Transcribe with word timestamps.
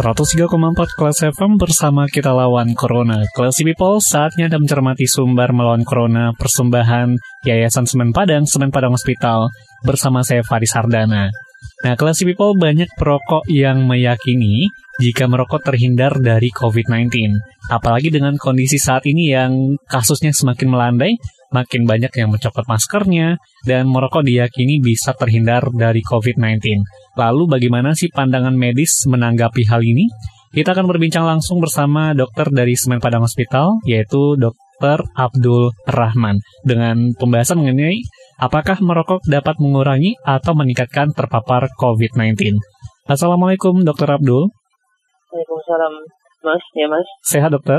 103,4 0.00 0.96
kelas 0.96 1.18
FM 1.28 1.60
bersama 1.60 2.08
kita 2.08 2.32
lawan 2.32 2.72
Corona. 2.72 3.20
Classy 3.36 3.68
People, 3.68 4.00
saatnya 4.00 4.48
Anda 4.48 4.56
mencermati 4.56 5.04
sumber 5.04 5.52
melawan 5.52 5.84
Corona 5.84 6.32
persembahan 6.32 7.20
Yayasan 7.44 7.84
Semen 7.84 8.08
Padang, 8.08 8.48
Semen 8.48 8.72
Padang 8.72 8.96
Hospital 8.96 9.52
bersama 9.84 10.24
saya 10.24 10.40
Faris 10.40 10.72
Hardana. 10.72 11.28
Nah, 11.84 11.94
Classy 12.00 12.24
People 12.24 12.56
banyak 12.56 12.88
perokok 12.96 13.44
yang 13.52 13.84
meyakini 13.84 14.72
jika 15.04 15.28
merokok 15.28 15.68
terhindar 15.68 16.16
dari 16.16 16.48
COVID-19. 16.48 17.36
Apalagi 17.68 18.08
dengan 18.08 18.40
kondisi 18.40 18.80
saat 18.80 19.04
ini 19.04 19.36
yang 19.36 19.76
kasusnya 19.84 20.32
semakin 20.32 20.68
melandai, 20.72 21.20
makin 21.50 21.86
banyak 21.86 22.10
yang 22.14 22.30
mencopot 22.30 22.64
maskernya, 22.66 23.38
dan 23.66 23.90
merokok 23.90 24.22
diyakini 24.26 24.78
bisa 24.82 25.14
terhindar 25.14 25.66
dari 25.74 26.00
COVID-19. 26.02 26.82
Lalu 27.18 27.42
bagaimana 27.50 27.94
sih 27.94 28.10
pandangan 28.10 28.54
medis 28.54 29.04
menanggapi 29.06 29.66
hal 29.66 29.82
ini? 29.82 30.06
Kita 30.50 30.74
akan 30.74 30.90
berbincang 30.90 31.22
langsung 31.22 31.62
bersama 31.62 32.10
dokter 32.10 32.50
dari 32.50 32.74
Semen 32.74 32.98
Padang 32.98 33.22
Hospital, 33.22 33.78
yaitu 33.86 34.34
Dr. 34.34 35.06
Abdul 35.14 35.70
Rahman, 35.86 36.42
dengan 36.66 37.14
pembahasan 37.14 37.62
mengenai 37.62 38.02
apakah 38.40 38.82
merokok 38.82 39.22
dapat 39.30 39.62
mengurangi 39.62 40.18
atau 40.26 40.58
meningkatkan 40.58 41.14
terpapar 41.14 41.70
COVID-19. 41.78 42.58
Assalamualaikum, 43.06 43.86
Dr. 43.86 44.18
Abdul. 44.18 44.50
Waalaikumsalam, 45.30 45.94
Mas. 46.42 46.64
Ya, 46.74 46.86
Mas. 46.90 47.06
Sehat, 47.22 47.50
dokter? 47.54 47.78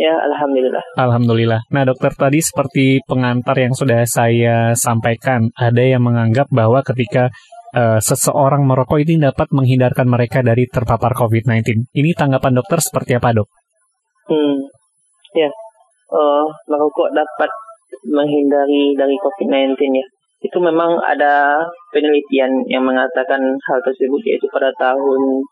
Ya, 0.00 0.16
Alhamdulillah. 0.16 0.84
Alhamdulillah. 0.96 1.60
Nah, 1.76 1.84
dokter 1.84 2.16
tadi 2.16 2.40
seperti 2.40 3.04
pengantar 3.04 3.52
yang 3.60 3.76
sudah 3.76 4.08
saya 4.08 4.72
sampaikan, 4.72 5.52
ada 5.52 5.84
yang 5.84 6.00
menganggap 6.00 6.48
bahwa 6.48 6.80
ketika 6.80 7.28
uh, 7.76 8.00
seseorang 8.00 8.64
merokok 8.64 8.96
ini 9.04 9.20
dapat 9.20 9.52
menghindarkan 9.52 10.08
mereka 10.08 10.40
dari 10.40 10.64
terpapar 10.72 11.12
COVID-19. 11.12 11.92
Ini 11.92 12.16
tanggapan 12.16 12.56
dokter 12.56 12.80
seperti 12.80 13.20
apa, 13.20 13.36
dok? 13.36 13.48
Hmm, 14.32 14.72
ya, 15.36 15.52
uh, 16.16 16.48
merokok 16.64 17.12
dapat 17.12 17.52
menghindari 18.08 18.96
dari 18.96 19.20
COVID-19 19.20 19.76
ya. 19.76 20.06
Itu 20.40 20.64
memang 20.64 20.96
ada 21.04 21.60
penelitian 21.92 22.64
yang 22.72 22.88
mengatakan 22.88 23.44
hal 23.44 23.78
tersebut 23.84 24.24
yaitu 24.24 24.48
pada 24.48 24.72
tahun 24.80 25.44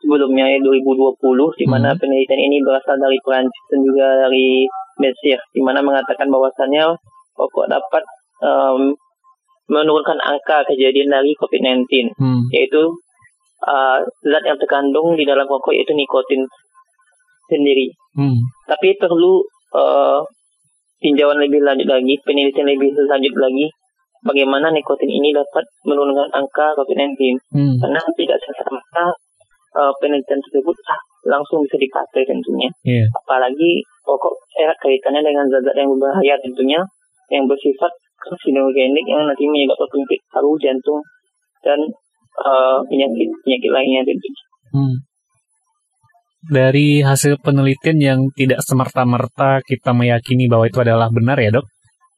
sebelumnya 0.00 0.44
ya 0.46 0.58
2020 0.60 1.60
di 1.60 1.66
mana 1.66 1.92
hmm. 1.92 2.00
penelitian 2.00 2.40
ini 2.40 2.56
berasal 2.60 2.96
dari 3.00 3.18
Perancis 3.24 3.64
dan 3.72 3.80
juga 3.80 4.06
dari 4.26 4.68
Mesir 4.96 5.38
di 5.52 5.60
mana 5.60 5.84
mengatakan 5.84 6.28
bahwasannya 6.28 6.96
rokok 7.36 7.66
dapat 7.68 8.02
um, 8.40 8.96
menurunkan 9.66 10.16
angka 10.22 10.64
kejadian 10.72 11.10
dari 11.10 11.32
COVID-19 11.36 12.16
hmm. 12.16 12.42
yaitu 12.54 12.82
uh, 13.66 13.98
zat 14.24 14.44
yang 14.46 14.58
terkandung 14.60 15.16
di 15.18 15.24
dalam 15.26 15.44
rokok 15.48 15.74
yaitu 15.74 15.92
nikotin 15.92 16.44
sendiri. 17.50 17.92
Hmm. 18.16 18.36
Tapi 18.66 18.96
perlu 18.96 19.42
uh, 19.74 20.20
tinjauan 21.02 21.38
lebih 21.40 21.60
lanjut 21.62 21.88
lagi, 21.88 22.14
penelitian 22.24 22.66
lebih 22.66 22.94
lanjut 22.94 23.34
lagi 23.36 23.66
bagaimana 24.24 24.72
nikotin 24.72 25.10
ini 25.10 25.30
dapat 25.34 25.64
menurunkan 25.84 26.30
angka 26.32 26.74
COVID-19. 26.78 27.14
Hmm. 27.52 27.76
Karena 27.82 28.00
tidak 28.16 28.38
serta-merta 28.42 29.25
uh, 29.76 29.92
penelitian 30.00 30.40
tersebut 30.40 30.76
ah, 30.88 31.00
langsung 31.28 31.60
bisa 31.68 31.76
dipakai 31.76 32.24
tentunya. 32.24 32.72
Yeah. 32.82 33.06
Apalagi 33.12 33.84
pokok 34.02 34.32
sehat 34.56 34.76
kaitannya 34.80 35.20
dengan 35.20 35.44
zat-zat 35.52 35.76
yang 35.76 35.92
berbahaya 35.92 36.34
tentunya 36.40 36.80
yang 37.28 37.44
bersifat 37.44 37.92
karsinogenik 38.16 39.04
yang 39.04 39.28
nanti 39.28 39.44
menyebabkan 39.44 39.88
penyakit 39.92 40.20
paru, 40.32 40.52
jantung 40.56 41.00
dan 41.60 41.78
uh, 42.40 42.78
penyakit 42.88 43.28
penyakit 43.44 43.70
lainnya 43.70 44.02
tentunya. 44.06 44.44
Hmm. 44.72 44.96
Dari 46.46 47.02
hasil 47.02 47.42
penelitian 47.42 47.98
yang 47.98 48.20
tidak 48.38 48.62
semerta-merta 48.62 49.58
kita 49.66 49.90
meyakini 49.90 50.46
bahwa 50.46 50.70
itu 50.70 50.78
adalah 50.78 51.10
benar 51.10 51.36
ya 51.42 51.50
dok. 51.50 51.66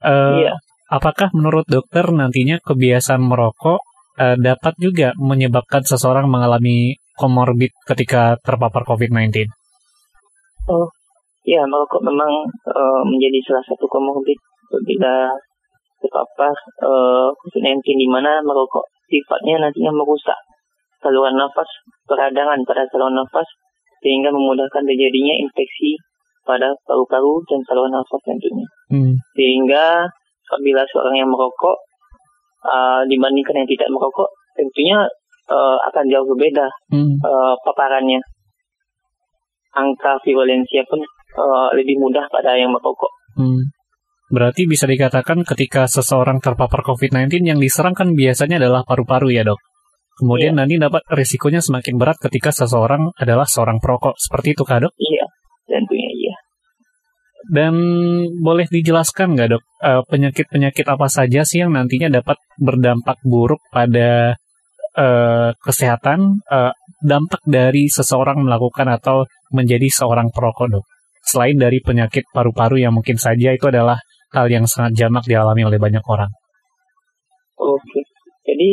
Uh, 0.05 0.45
iya. 0.45 0.55
Apakah 0.89 1.33
menurut 1.33 1.65
dokter 1.69 2.05
nantinya 2.13 2.61
kebiasaan 2.61 3.25
merokok 3.25 3.81
uh, 4.21 4.37
dapat 4.37 4.75
juga 4.77 5.17
menyebabkan 5.17 5.85
seseorang 5.85 6.29
mengalami 6.29 6.97
komorbid 7.19 7.75
ketika 7.91 8.39
terpapar 8.47 8.87
COVID-19? 8.87 9.51
Oh, 10.71 10.87
ya 11.43 11.67
merokok 11.67 12.07
memang 12.07 12.47
uh, 12.71 13.03
menjadi 13.03 13.43
salah 13.51 13.65
satu 13.67 13.91
komorbid 13.91 14.39
bila 14.87 15.33
terpapar 15.99 16.55
uh, 16.87 17.29
COVID-19 17.35 17.83
di 17.83 18.07
mana 18.07 18.39
merokok 18.47 18.87
sifatnya 19.11 19.67
nantinya 19.67 19.91
merusak 19.91 20.39
saluran 21.03 21.35
nafas, 21.35 21.67
peradangan 22.07 22.63
pada 22.67 22.87
saluran 22.91 23.19
nafas 23.19 23.47
sehingga 23.99 24.31
memudahkan 24.31 24.83
terjadinya 24.87 25.35
infeksi 25.43 25.99
pada 26.47 26.71
paru-paru 26.87 27.43
dan 27.51 27.61
saluran 27.67 27.93
nafas 27.93 28.21
tentunya. 28.23 28.67
Hmm. 28.93 29.15
Sehingga 29.35 30.07
apabila 30.49 30.83
seorang 30.89 31.17
yang 31.19 31.31
merokok 31.31 31.77
uh, 32.65 33.03
dibandingkan 33.05 33.65
yang 33.65 33.69
tidak 33.69 33.89
merokok, 33.93 34.29
tentunya 34.57 35.05
uh, 35.49 35.77
akan 35.89 36.05
jauh 36.13 36.27
berbeda 36.37 36.69
hmm. 36.93 37.25
uh, 37.25 37.55
paparannya. 37.65 38.21
Angka 39.75 40.21
virulensia 40.25 40.85
pun 40.89 41.01
uh, 41.37 41.69
lebih 41.77 42.01
mudah 42.01 42.29
pada 42.29 42.57
yang 42.57 42.73
merokok. 42.73 43.13
Hmm. 43.37 43.73
Berarti 44.29 44.69
bisa 44.69 44.85
dikatakan 44.85 45.41
ketika 45.45 45.89
seseorang 45.89 46.45
terpapar 46.45 46.85
COVID-19 46.85 47.49
yang 47.49 47.57
diserang 47.57 47.97
kan 47.97 48.13
biasanya 48.13 48.61
adalah 48.61 48.85
paru-paru 48.85 49.33
ya 49.33 49.41
dok? 49.41 49.57
Kemudian 50.19 50.59
iya. 50.59 50.59
nanti 50.67 50.75
dapat 50.77 51.07
risikonya 51.15 51.63
semakin 51.63 51.95
berat 51.97 52.19
ketika 52.19 52.51
seseorang 52.53 53.15
adalah 53.17 53.47
seorang 53.49 53.79
perokok. 53.81 54.19
Seperti 54.19 54.53
itu 54.53 54.67
kah 54.67 54.83
dok? 54.85 54.93
Iya, 54.99 55.25
tentunya 55.65 56.11
iya. 56.13 56.35
Dan 57.49 57.75
boleh 58.43 58.67
dijelaskan 58.69 59.39
nggak 59.39 59.49
dok, 59.49 59.63
penyakit-penyakit 60.11 60.85
apa 60.91 61.07
saja 61.09 61.47
sih 61.47 61.65
yang 61.65 61.73
nantinya 61.73 62.21
dapat 62.21 62.37
berdampak 62.61 63.17
buruk 63.25 63.63
pada 63.71 64.37
uh, 64.99 65.55
kesehatan 65.63 66.43
uh, 66.51 66.75
dampak 66.99 67.39
dari 67.47 67.87
seseorang 67.87 68.43
melakukan 68.43 68.91
atau 68.91 69.25
menjadi 69.55 69.87
seorang 69.87 70.35
perokok 70.35 70.67
dok? 70.67 70.85
Selain 71.23 71.55
dari 71.55 71.79
penyakit 71.79 72.27
paru-paru 72.35 72.83
yang 72.83 72.97
mungkin 72.97 73.15
saja 73.15 73.55
itu 73.55 73.71
adalah 73.71 74.01
hal 74.35 74.51
yang 74.51 74.67
sangat 74.67 74.99
jamak 74.99 75.25
dialami 75.25 75.63
oleh 75.65 75.79
banyak 75.79 76.03
orang. 76.05 76.29
Oke, 77.59 78.01
jadi 78.43 78.69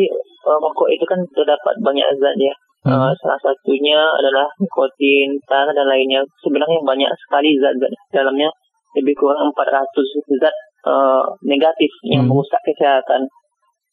rokok 0.46 0.90
itu 0.94 1.06
kan 1.06 1.20
terdapat 1.34 1.76
banyak 1.82 2.06
zat 2.22 2.36
ya. 2.38 2.56
Hmm. 2.86 3.10
Uh, 3.10 3.14
salah 3.18 3.42
satunya 3.42 3.98
adalah 3.98 4.46
nikotin, 4.62 5.42
tar 5.50 5.66
dan 5.74 5.90
lainnya. 5.90 6.22
Sebenarnya 6.46 6.80
banyak 6.86 7.10
sekali 7.26 7.58
zat-zat 7.58 7.92
dalamnya 8.14 8.50
lebih 8.94 9.18
kurang 9.18 9.50
400 9.52 9.90
zat 10.38 10.56
uh, 10.86 11.26
negatif 11.42 11.90
yang 12.06 12.24
hmm. 12.26 12.32
merusak 12.32 12.62
kesehatan 12.62 13.26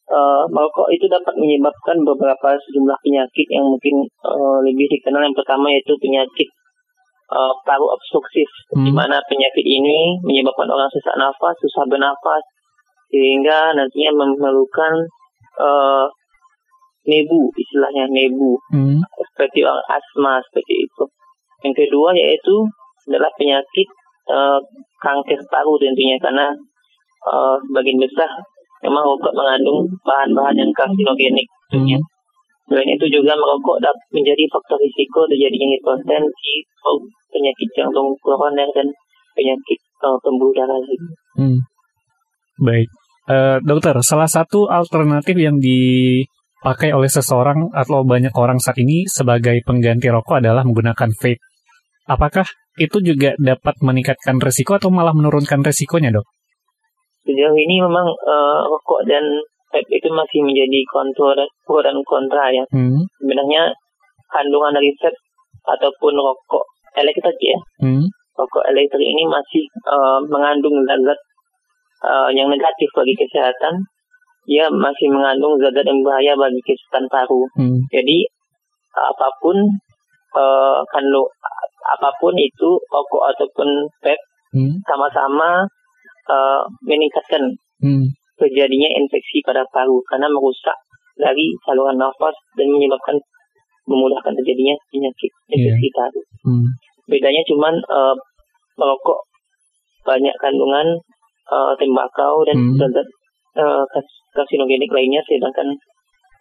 uh, 0.09 0.43
merokok 0.51 0.89
itu 0.91 1.05
dapat 1.07 1.35
menyebabkan 1.37 1.97
beberapa 2.03 2.57
sejumlah 2.59 2.97
penyakit 3.03 3.47
yang 3.47 3.65
mungkin 3.67 4.03
uh, 4.25 4.59
lebih 4.65 4.87
dikenal. 4.91 5.23
Yang 5.23 5.37
pertama 5.43 5.71
yaitu 5.71 5.93
penyakit 6.01 6.49
uh, 7.31 7.53
paru 7.63 7.87
obstruktif, 7.87 8.49
hmm. 8.75 8.85
di 8.89 8.91
mana 8.91 9.21
penyakit 9.29 9.65
ini 9.65 10.19
menyebabkan 10.25 10.67
orang 10.67 10.89
sesak 10.91 11.15
nafas, 11.15 11.55
susah 11.63 11.85
bernafas, 11.87 12.43
sehingga 13.13 13.77
nantinya 13.77 14.11
memerlukan 14.25 14.93
uh, 15.61 16.07
nebu, 17.07 17.51
istilahnya 17.55 18.09
nebu, 18.09 18.57
hmm. 18.73 18.99
seperti 19.35 19.63
orang 19.63 19.85
asma 19.87 20.39
seperti 20.49 20.87
itu. 20.87 21.03
Yang 21.63 21.87
kedua 21.87 22.11
yaitu 22.11 22.55
adalah 23.07 23.31
penyakit 23.35 23.87
uh, 24.31 24.59
kanker 25.03 25.39
paru 25.51 25.75
tentunya 25.79 26.15
karena 26.19 26.51
uh, 27.27 27.55
sebagian 27.67 27.99
besar 27.99 28.31
memang 28.83 29.01
rokok 29.01 29.33
mengandung 29.33 29.87
bahan-bahan 30.03 30.59
yang 30.59 30.71
karsinogenik. 30.75 31.47
Hmm. 31.71 32.03
Selain 32.67 32.89
itu 32.91 33.05
juga 33.11 33.35
merokok 33.35 33.79
dapat 33.79 34.07
menjadi 34.15 34.43
faktor 34.51 34.79
risiko 34.79 35.27
terjadinya 35.27 35.67
hipertensi, 35.75 36.53
penyakit 37.31 37.69
jantung 37.75 38.15
koroner 38.23 38.69
dan 38.71 38.87
penyakit 39.35 39.79
uh, 40.05 40.17
pembuluh 40.21 40.53
darah. 40.55 40.79
Hmm. 41.35 41.59
Baik. 42.61 42.87
Uh, 43.23 43.57
dokter, 43.63 43.95
salah 44.03 44.27
satu 44.27 44.67
alternatif 44.67 45.35
yang 45.39 45.57
dipakai 45.57 46.91
oleh 46.91 47.07
seseorang 47.07 47.71
atau 47.71 48.03
banyak 48.03 48.35
orang 48.35 48.59
saat 48.59 48.77
ini 48.79 49.07
sebagai 49.07 49.63
pengganti 49.63 50.11
rokok 50.11 50.43
adalah 50.43 50.67
menggunakan 50.67 51.09
vape. 51.15 51.39
Apakah 52.03 52.43
itu 52.75 52.99
juga 52.99 53.31
dapat 53.39 53.79
meningkatkan 53.79 54.39
resiko 54.43 54.75
atau 54.75 54.91
malah 54.91 55.15
menurunkan 55.15 55.63
resikonya, 55.63 56.11
dok? 56.11 56.27
Sejauh 57.23 57.55
ini 57.55 57.79
memang 57.79 58.07
uh, 58.07 58.59
rokok 58.67 59.07
dan 59.07 59.23
vape 59.71 59.89
itu 59.89 60.07
masih 60.11 60.43
menjadi 60.43 60.79
kontra 60.91 61.43
pro 61.63 61.79
dan 61.79 61.97
kontra 62.03 62.51
ya. 62.51 62.63
Hmm. 62.69 62.99
Sebenarnya 63.19 63.71
kandungan 64.29 64.75
dari 64.75 64.91
vape 64.99 65.19
ataupun 65.63 66.13
rokok 66.19 66.65
elektrik 66.99 67.39
ya, 67.39 67.57
hmm. 67.81 68.03
rokok 68.35 68.67
elektrik 68.67 69.07
ini 69.07 69.23
masih 69.23 69.63
uh, 69.87 70.19
mengandung 70.27 70.75
zat 70.83 71.19
uh, 72.03 72.29
yang 72.35 72.51
negatif 72.51 72.89
bagi 72.91 73.15
kesehatan, 73.15 73.79
dia 74.43 74.67
masih 74.67 75.07
mengandung 75.07 75.55
zat-zat 75.59 75.87
yang 75.87 76.03
bahaya 76.03 76.35
bagi 76.35 76.59
kesehatan 76.67 77.07
paru. 77.07 77.47
Hmm. 77.55 77.79
Jadi 77.87 78.27
apa 78.93 79.27
pun 79.41 79.57
uh, 80.37 80.83
kandung 80.91 81.25
apa 81.83 82.09
pun 82.19 82.35
itu 82.35 82.69
rokok 82.91 83.23
ataupun 83.33 83.87
vape 84.03 84.19
hmm. 84.55 84.83
Uh, 86.29 86.61
meningkatkan 86.83 87.43
hmm. 87.83 88.07
terjadinya 88.39 88.89
infeksi 88.99 89.43
pada 89.45 89.63
paru 89.71 89.99
karena 90.09 90.27
merusak 90.29 90.77
dari 91.17 91.53
saluran 91.65 91.97
nafas 91.99 92.33
dan 92.57 92.67
menyebabkan 92.69 93.17
memudahkan 93.83 94.33
terjadinya 94.39 94.75
penyakit 94.89 95.31
infeksi 95.51 95.87
yeah. 95.91 95.95
paru. 95.95 96.21
Hmm. 96.47 96.67
Bedanya 97.07 97.43
cuman 97.47 97.75
uh, 97.91 98.15
merokok 98.79 99.19
banyak 100.03 100.35
kandungan 100.39 100.87
uh, 101.51 101.73
tembakau 101.75 102.43
dan 102.47 102.57
hmm. 102.59 102.79
zat 102.79 103.07
uh, 103.59 103.83
karsinogenik 104.33 104.91
lainnya 104.91 105.21
sedangkan 105.27 105.67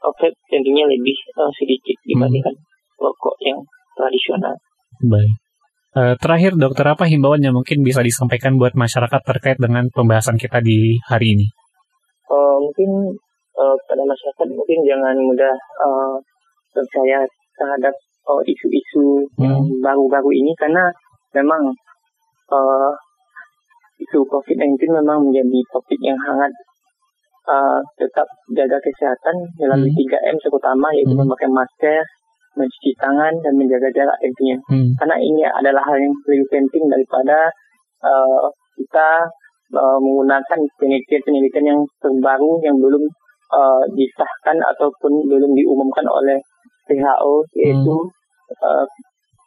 vape 0.03 0.35
tentunya 0.51 0.87
lebih 0.87 1.15
uh, 1.39 1.51
sedikit 1.55 1.95
dibandingkan 2.07 2.55
hmm. 2.55 3.03
rokok 3.03 3.37
yang 3.43 3.59
tradisional. 3.95 4.55
Baik. 5.03 5.42
Uh, 5.93 6.17
terakhir 6.17 6.57
dokter 6.57 6.89
apa 6.89 7.05
himbauan 7.05 7.45
yang 7.45 7.53
mungkin 7.53 7.85
bisa 7.85 8.01
disampaikan 8.01 8.57
buat 8.57 8.73
masyarakat 8.73 9.21
terkait 9.29 9.61
dengan 9.61 9.85
pembahasan 9.93 10.41
kita 10.41 10.65
di 10.65 10.97
hari 11.05 11.37
ini? 11.37 11.47
Uh, 12.33 12.57
mungkin 12.65 13.13
uh, 13.61 13.77
pada 13.85 14.01
masyarakat 14.01 14.47
mungkin 14.57 14.79
jangan 14.89 15.13
mudah 15.21 15.53
uh, 15.85 16.17
percaya 16.73 17.21
terhadap 17.61 17.93
isu-isu 18.49 19.29
uh, 19.37 19.45
yang 19.45 19.61
hmm. 19.61 19.85
baru-baru 19.85 20.33
ini 20.33 20.57
karena 20.57 20.89
memang 21.37 21.77
uh, 22.49 22.93
isu 24.01 24.25
COVID-19 24.25 24.81
memang 24.89 25.29
menjadi 25.29 25.61
topik 25.77 26.01
yang 26.01 26.17
hangat 26.17 26.53
uh, 27.49 27.81
tetap 27.99 28.27
jaga 28.55 28.79
kesehatan 28.81 29.37
melalui 29.59 29.91
hmm. 29.91 30.01
3M 30.09 30.37
terutama 30.41 30.89
yaitu 30.97 31.15
hmm. 31.15 31.23
memakai 31.27 31.51
masker, 31.51 32.03
mencuci 32.57 32.93
tangan 33.01 33.33
dan 33.41 33.53
menjaga 33.57 33.89
jarak 33.93 34.17
tentunya. 34.21 34.57
Hmm. 34.69 34.93
Karena 35.01 35.17
ini 35.17 35.43
adalah 35.47 35.83
hal 35.89 35.97
yang 35.97 36.13
lebih 36.29 36.47
penting 36.53 36.85
daripada 36.89 37.49
uh, 38.05 38.47
kita 38.77 39.25
uh, 39.77 39.99
menggunakan 40.01 40.61
penelitian-penelitian 40.77 41.67
yang 41.77 41.81
terbaru 42.01 42.61
yang 42.61 42.77
belum 42.77 43.05
uh, 43.53 43.85
disahkan 43.97 44.57
ataupun 44.77 45.13
belum 45.29 45.53
diumumkan 45.57 46.05
oleh 46.09 46.39
WHO 46.89 47.35
yaitu 47.57 47.95
hmm. 47.95 48.61
uh, 48.61 48.85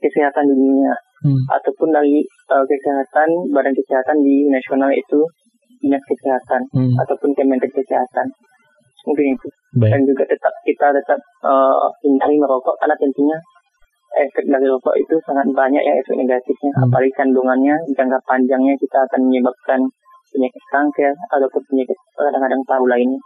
kesehatan 0.02 0.46
dunia 0.50 0.94
hmm. 1.26 1.44
ataupun 1.50 1.90
dari 1.94 2.22
uh, 2.54 2.66
kesehatan 2.66 3.30
badan 3.54 3.74
kesehatan 3.74 4.18
di 4.22 4.50
nasional 4.50 4.90
itu 4.94 5.20
dinas 5.82 6.02
kesehatan 6.06 6.62
hmm. 6.74 6.96
ataupun 7.02 7.34
kementerian 7.36 7.74
kesehatan 7.74 8.28
mungkin 9.06 9.38
itu 9.38 9.48
Baik. 9.78 9.92
dan 9.94 10.02
juga 10.04 10.24
tetap 10.28 10.54
kita 10.66 10.88
tetap 10.92 11.20
uh, 11.46 11.90
hindari 12.02 12.36
merokok 12.42 12.76
karena 12.82 12.96
tentunya 12.98 13.38
efek 14.16 14.46
dari 14.48 14.68
rokok 14.68 14.96
itu 14.96 15.16
sangat 15.28 15.48
banyak 15.52 15.84
ya 15.84 15.94
efek 16.02 16.16
negatifnya 16.16 16.72
hmm. 16.76 16.84
apalagi 16.88 17.14
kandungannya 17.16 17.76
jangka 17.94 18.20
panjangnya 18.26 18.74
kita 18.80 18.98
akan 19.06 19.22
menyebabkan 19.28 19.80
penyakit 20.36 20.64
kanker 20.68 21.14
ataupun 21.32 21.62
penyakit 21.72 21.98
kadang-kadang 22.16 22.62
paru 22.68 22.86
lainnya. 22.92 23.20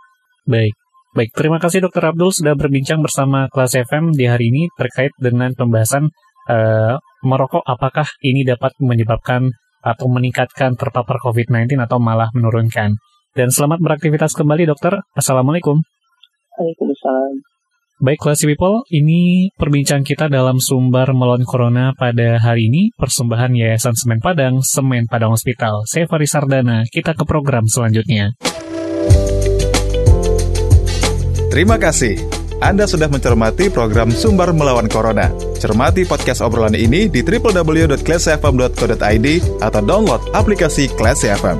Baik. 0.46 0.74
Baik, 1.10 1.34
terima 1.34 1.58
kasih 1.58 1.81
Dokter 1.81 2.06
Abdul 2.06 2.30
sudah 2.30 2.54
berbincang 2.54 3.02
bersama 3.02 3.50
kelas 3.50 3.74
FM 3.81 4.14
di 4.14 4.30
hari 4.30 4.54
ini 4.54 4.70
terkait 4.78 5.10
dengan 5.18 5.50
pembahasan 5.58 6.14
uh, 6.46 7.02
merokok 7.26 7.66
apakah 7.66 8.06
ini 8.22 8.46
dapat 8.46 8.78
menyebabkan 8.78 9.50
atau 9.81 10.06
meningkatkan 10.06 10.78
terpapar 10.78 11.18
COVID-19 11.26 11.81
atau 11.81 11.98
malah 11.98 12.30
menurunkan. 12.38 12.94
Dan 13.38 13.54
selamat 13.54 13.78
beraktivitas 13.78 14.34
kembali 14.34 14.66
dokter. 14.66 15.06
Assalamualaikum. 15.14 15.78
Waalaikumsalam. 16.58 17.46
Baik, 18.00 18.24
Classy 18.24 18.48
People, 18.48 18.88
ini 18.96 19.52
perbincangan 19.60 20.08
kita 20.08 20.31
dalam 20.31 20.56
sumber 20.64 21.12
melawan 21.12 21.44
corona 21.44 21.92
pada 22.00 22.40
hari 22.40 22.72
ini, 22.72 22.96
persembahan 22.96 23.52
Yayasan 23.52 23.92
Semen 23.92 24.24
Padang, 24.24 24.64
Semen 24.64 25.04
Padang 25.04 25.36
Hospital. 25.36 25.84
Saya 25.84 26.08
Faris 26.08 26.31
Sardana, 26.31 26.88
kita 26.88 27.12
ke 27.12 27.28
program 27.28 27.68
selanjutnya. 27.68 28.40
Terima 31.52 31.76
kasih. 31.76 32.16
Anda 32.64 32.88
sudah 32.88 33.12
mencermati 33.12 33.68
program 33.68 34.16
Sumber 34.16 34.56
Melawan 34.56 34.88
Corona. 34.88 35.28
Cermati 35.60 36.08
podcast 36.08 36.40
obrolan 36.40 36.80
ini 36.80 37.12
di 37.12 37.20
www.classfm.co.id 37.20 39.28
atau 39.60 39.81
download 39.84 40.24
aplikasi 40.31 40.88
Classy 40.96 41.28
FM. 41.36 41.60